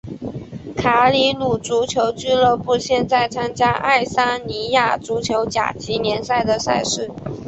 [0.75, 7.11] 卡里鲁足球俱乐部现在参加爱沙尼亚足球甲级联赛的赛事。